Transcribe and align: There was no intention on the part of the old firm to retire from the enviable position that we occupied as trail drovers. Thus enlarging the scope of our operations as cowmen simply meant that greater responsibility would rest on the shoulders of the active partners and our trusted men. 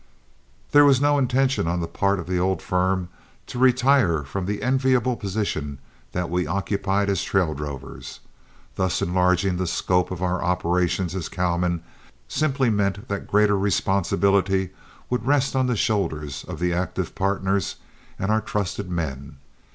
There 0.71 0.83
was 0.83 0.99
no 0.99 1.19
intention 1.19 1.67
on 1.67 1.79
the 1.79 1.85
part 1.87 2.17
of 2.17 2.25
the 2.25 2.39
old 2.39 2.59
firm 2.59 3.09
to 3.45 3.59
retire 3.59 4.23
from 4.23 4.47
the 4.47 4.63
enviable 4.63 5.15
position 5.15 5.77
that 6.11 6.27
we 6.27 6.47
occupied 6.47 7.07
as 7.07 7.21
trail 7.21 7.53
drovers. 7.53 8.19
Thus 8.77 9.03
enlarging 9.03 9.57
the 9.57 9.67
scope 9.67 10.09
of 10.09 10.23
our 10.23 10.41
operations 10.43 11.13
as 11.13 11.29
cowmen 11.29 11.83
simply 12.27 12.71
meant 12.71 13.09
that 13.09 13.27
greater 13.27 13.55
responsibility 13.59 14.71
would 15.11 15.27
rest 15.27 15.55
on 15.55 15.67
the 15.67 15.75
shoulders 15.75 16.45
of 16.47 16.57
the 16.57 16.73
active 16.73 17.13
partners 17.13 17.75
and 18.17 18.31
our 18.31 18.41
trusted 18.41 18.89
men. 18.89 19.37